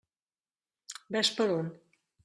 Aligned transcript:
Ves 1.17 1.33
per 1.39 1.49
on! 1.61 1.73